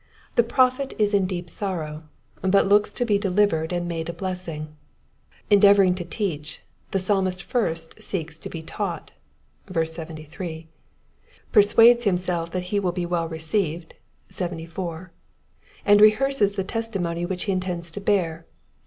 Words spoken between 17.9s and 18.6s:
to bear (75).